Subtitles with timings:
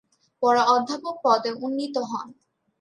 [0.43, 2.27] পরে অধ্যাপক পদে উন্নীত হন।